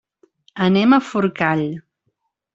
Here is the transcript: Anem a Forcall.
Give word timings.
Anem 0.67 0.95
a 0.97 0.99
Forcall. 1.11 1.63